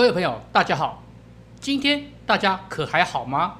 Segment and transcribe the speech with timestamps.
[0.00, 1.02] 各位朋友，大家好，
[1.60, 3.56] 今天大家可还好吗？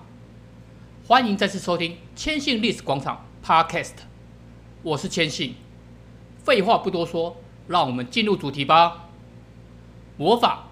[1.06, 3.92] 欢迎再次收听千信历史广场 Podcast，
[4.82, 5.56] 我是千信。
[6.42, 7.36] 废话不多说，
[7.68, 9.10] 让我们进入主题吧。
[10.16, 10.68] 魔法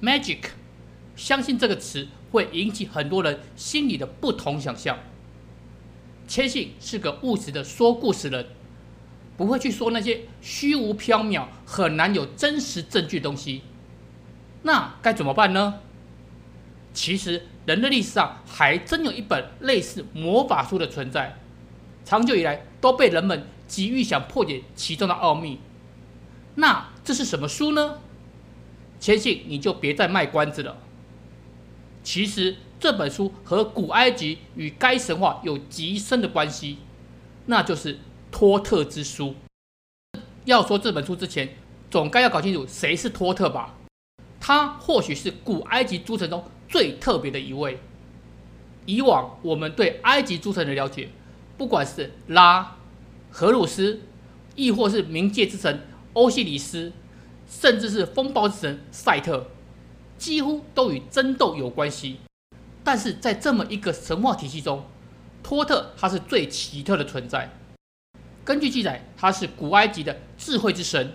[0.00, 0.50] （Magic），
[1.16, 5.00] 相信这个词会引起很多人心里的不同想象。
[6.28, 8.46] 千信是个务实的说故事人，
[9.36, 13.62] 不会去说那些虚无缥缈、很难有真实证据的东西。
[14.62, 15.80] 那该怎么办呢？
[16.92, 21.38] 其实，人类历史上还真有一本类似魔法书的存在，
[22.04, 25.60] 长久以来都被人们急于想破解其中的奥秘。
[26.56, 27.98] 那这是什么书呢？
[28.98, 30.76] 千信你就别再卖关子了。
[32.02, 36.78] 其实这本书和古埃及与该神话有极深的关系，
[37.46, 38.00] 那就是
[38.32, 39.36] 托特之书。
[40.46, 41.54] 要说这本书之前，
[41.90, 43.76] 总该要搞清楚谁是托特吧。
[44.48, 47.78] 他或许是古埃及诸神中最特别的一位。
[48.86, 51.10] 以往我们对埃及诸神的了解，
[51.58, 52.78] 不管是拉、
[53.30, 54.00] 荷鲁斯，
[54.54, 56.90] 亦或是冥界之神欧西里斯，
[57.46, 59.48] 甚至是风暴之神赛特，
[60.16, 62.16] 几乎都与争斗有关系。
[62.82, 64.82] 但是在这么一个神话体系中，
[65.42, 67.50] 托特他是最奇特的存在。
[68.46, 71.12] 根据记载，他是古埃及的智慧之神，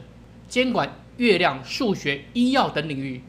[0.47, 3.21] 监管月亮、数学、医药等领域，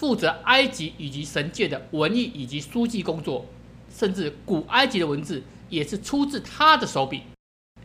[0.00, 3.44] 负责埃及以及神界的文艺以及书记工作，
[3.94, 7.20] 甚至古埃及的文字也是出自他的手笔。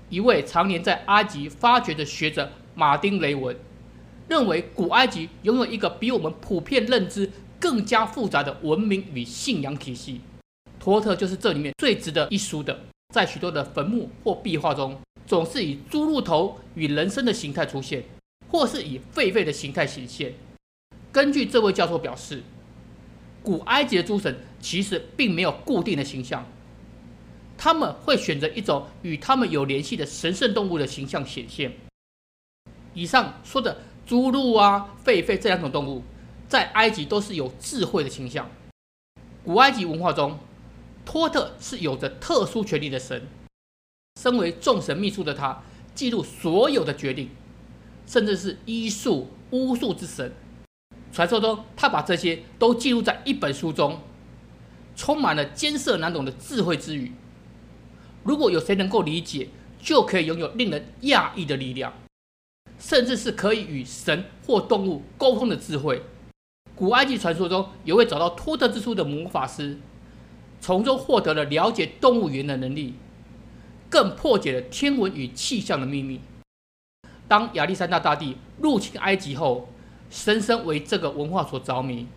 [0.07, 3.53] 一位常年在埃及发掘的学者马丁·雷文
[4.29, 10.21] 认为，古埃及拥有一个比我们普遍认知更加复杂的文明与信仰体系。
[10.79, 12.79] 托特就是这里面最值得一书的。
[13.13, 18.01] 在许多的坟墓或壁画中，总是以猪鹿头与人身的形态出现。
[18.47, 20.31] 或是以狒狒的形态显现。
[21.15, 22.43] 根据这位教授表示，
[23.41, 26.45] 古埃及的诸神其实并没有固定的形象，
[27.57, 31.71] 他们会选择一种与他们有联系的神圣动物的形象显现。
[32.93, 36.03] 以上说的猪鹿啊、狒狒这两种动物，
[36.49, 38.51] 在埃及都是有智慧的形象。
[39.45, 40.37] 古埃及文化中，
[41.05, 43.25] 托特是有着特殊权力的神，
[44.19, 47.29] 身为众神秘书的他，记录所有的决定。
[48.05, 50.31] 甚至是医术、巫术之神，
[51.15, 54.01] 传说中他把这些都记录在一本书中，
[54.97, 57.13] 充满了艰涩难懂的智慧之语。
[58.23, 59.47] 如果有谁能够理解，
[59.81, 61.93] 就可以拥有令人讶异的力量，
[62.77, 66.03] 甚至是可以与神或动物沟通的智慧。
[66.75, 69.77] 古埃及传说中有位找到托特之书的魔法师，
[70.59, 72.95] 从中获得了了解动物语言的能力，
[73.89, 76.19] 更破解了天文与气象的秘密。
[77.29, 79.69] 当亚历山大大帝入侵埃及后，
[80.09, 82.07] 深深为这个文化所着迷，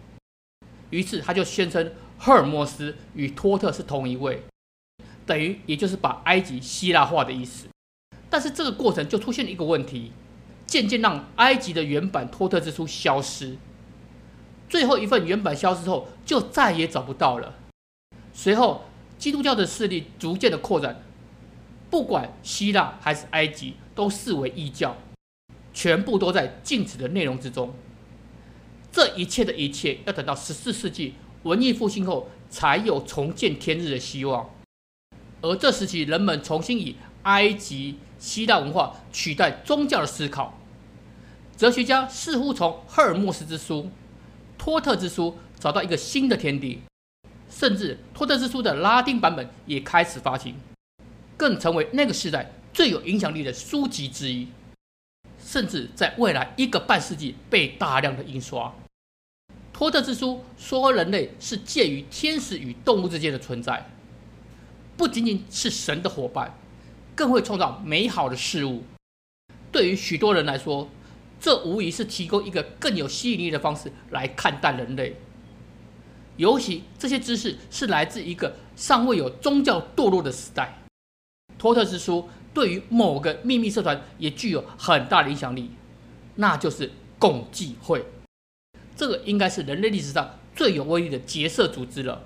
[0.90, 4.42] 于是他就宣称赫尔墨斯与托特是同一位，
[5.26, 7.66] 等于也就是把埃及希腊化的意思。
[8.30, 10.12] 但是这个过程就出现了一个问题，
[10.66, 13.56] 渐渐让埃及的原版托特之书消失。
[14.68, 17.54] 最后一份原版消失后，就再也找不到了。
[18.32, 18.84] 随后，
[19.18, 21.02] 基督教的势力逐渐的扩展，
[21.88, 23.74] 不管希腊还是埃及。
[23.98, 24.96] 都视为异教，
[25.78, 27.72] 全部都在禁止的内容之中。
[28.90, 34.50] 这一切的一切，要等到十四世纪文艺复兴后，才有重见天日的希望。
[35.40, 40.58] 而这时期，人们重新以埃及、希腊文化取代宗教的思考。
[41.56, 43.88] 哲学家似乎从赫尔墨斯之书、
[44.58, 46.80] 托特之书找到一个新的天地，
[47.48, 50.56] 甚至托特之书的拉丁版本也开始发行，
[51.36, 52.50] 更成为那个时代。
[52.72, 54.46] 最有影响力的书籍之一，
[55.48, 58.70] 甚至在未来一个半世纪被大量的印刷。
[59.72, 63.88] 托特之书说，人类是介于天使与动物之间的存在，
[64.94, 66.54] 不仅仅是神的伙伴，
[67.14, 68.82] 更会创造美好的事物。
[69.72, 70.86] 对于许多人来说，
[71.40, 75.16] 这无疑是提供一个更有吸引力的方式来看待人类。
[76.36, 80.78] 尤其这些知识是来自一个尚未有宗教堕落的时代。
[81.56, 82.28] 托特之书。
[82.54, 85.70] 对于某个秘密社团也具有很大的影响力，
[86.36, 88.04] 那就是共济会。
[88.96, 92.24] 这个应该是人类历史上最有威力的结社组织了。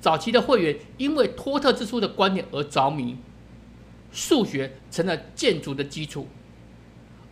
[0.00, 3.16] 早期的会员因为托特之书的观念而着迷，
[4.12, 6.28] 数学成了建筑的基础，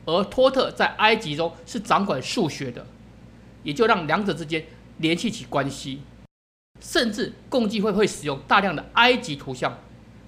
[0.06, 2.84] 而托特在埃及中是掌管数学的，
[3.62, 4.64] 也就让两者之间
[4.98, 6.00] 联系起关系。
[6.80, 9.78] 甚至共济会会使用大量的埃及图像，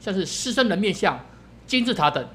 [0.00, 1.18] 像是狮身人面像。
[1.66, 2.26] 金字塔等。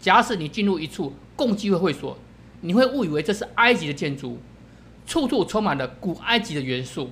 [0.00, 2.16] 假使你进入一处共济会会所，
[2.60, 4.38] 你会误以为这是埃及的建筑，
[5.06, 7.10] 处处充满了古埃及的元素。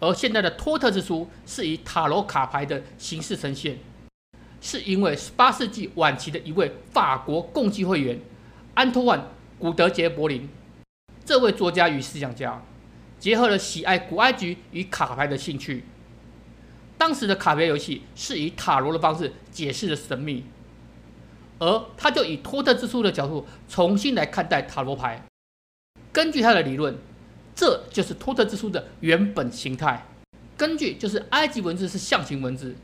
[0.00, 3.78] 而现在的托特之书是以塔罗卡牌的形式呈现，
[4.60, 8.18] 是因为十八世纪晚期的一位法国共济会员
[8.74, 9.18] 安托万·
[9.58, 10.48] 古德杰·柏林
[11.24, 12.60] 这位作家与思想家，
[13.18, 15.84] 结合了喜爱古埃及与卡牌的兴趣。
[17.02, 20.44] 当时的卡牌游戏是以塔罗的方式解释了神秘，
[21.58, 25.20] 而他就以托特之书的角度重新来看待塔罗牌。
[26.12, 26.96] 根据他的理论，
[27.56, 30.06] 这就是托特之书的原本形态。
[30.56, 32.76] 根据就是埃及文字是象形文字，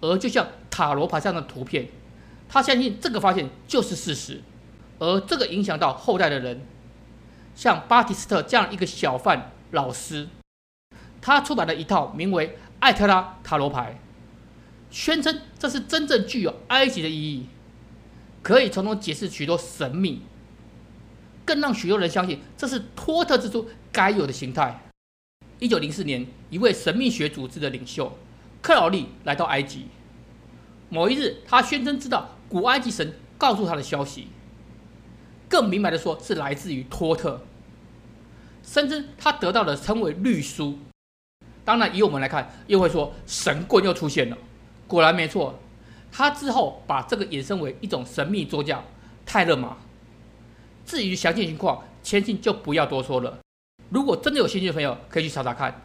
[0.00, 1.86] 而就像塔罗牌上的图片，
[2.48, 4.40] 他相信这个发现就是事实，
[4.98, 6.66] 而这个影响到后代的人，
[7.54, 10.28] 像巴提斯特这样一个小贩老师，
[11.20, 12.56] 他出版了一套名为。
[12.80, 13.98] 艾特拉塔罗牌，
[14.90, 17.46] 宣称这是真正具有埃及的意义，
[18.42, 20.22] 可以从中解释许多神秘，
[21.44, 24.82] 更让许多人相信这是托特之书该有的形态。
[25.58, 28.18] 一九零四年，一位神秘学组织的领袖
[28.62, 29.88] 克劳利来到埃及，
[30.88, 34.28] 某一日，他宣称知道古埃及神告诉他的消息，
[35.50, 37.42] 更明白的说是来自于托特，
[38.62, 40.78] 声称他得到的称为绿书。
[41.64, 44.36] 当然，以我们来看，又会说神棍又出现了。
[44.88, 45.58] 果然没错，
[46.10, 48.82] 他之后把这个衍生为一种神秘桌架
[49.24, 49.76] 泰勒玛。
[50.84, 53.38] 至于详细情况，千信就不要多说了。
[53.90, 55.82] 如果真的有兴趣的朋友，可以去查查看。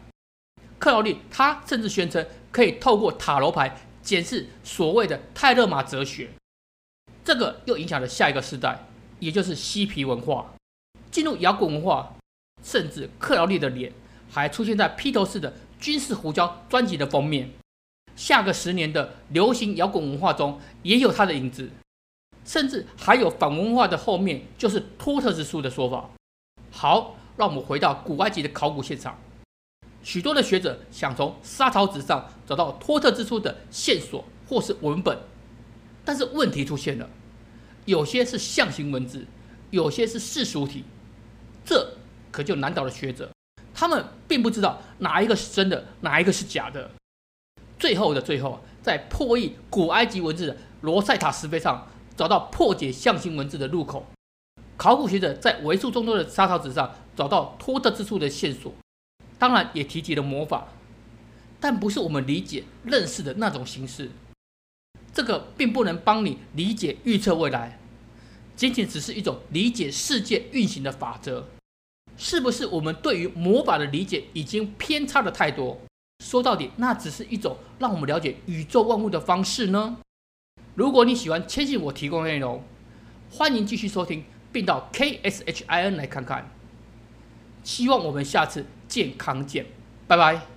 [0.78, 6.30] 克劳利他甚至宣称可以透过塔罗牌检视所谓的泰勒玛哲学。
[7.24, 8.86] 这个又影响了下一个时代，
[9.20, 10.52] 也就是嬉皮文化，
[11.10, 12.14] 进入摇滚文化，
[12.62, 13.92] 甚至克劳利的脸
[14.30, 15.52] 还出现在披头士的。
[15.78, 17.50] 军事胡椒专辑的封面，
[18.14, 21.70] 下个十年的流行摇滚文化中也有它的影子，
[22.44, 26.10] 甚至还有反文化的后面就是托特之书的说法。
[26.70, 29.18] 好，让我们回到古埃及的考古现场，
[30.02, 35.18] 许多的学者想从沙草纸上找到托特之书的线索或是文本，
[36.04, 37.08] 但是问题出现了，
[37.84, 39.26] 有些是象形文字，
[39.70, 40.84] 有些是世俗体，
[41.64, 41.96] 这
[42.30, 43.30] 可就难倒了学者。
[43.78, 46.90] 他们并不知道哪一个是真的，哪一个是假的。
[47.78, 51.86] 最后的最后，在破译古埃及文字的罗塞塔石碑上
[52.16, 54.06] 找到破解象形文字的入口。
[54.78, 58.72] 考古学者在为数众多的沙草纸上找到托特之处的线索，
[59.38, 60.68] 当然也提及了魔法，
[61.60, 64.10] 但不是我们理解认识的那种形式。
[65.12, 67.78] 这个并不能帮你理解预测未来，
[68.56, 71.46] 仅仅只是一种理解世界运行的法则。
[72.16, 75.78] 是不是我们对于魔法的理解已经偏差的太多？
[76.24, 79.98] 说到底，那只是一种让我们了解宇宙万物的方式呢？
[80.74, 82.62] 如果你喜欢千信我提供的内容，
[83.30, 86.50] 欢迎继续收听，并到 KSHIN 来看看。
[87.62, 89.66] 希望我们下次健康见，
[90.06, 90.55] 拜拜。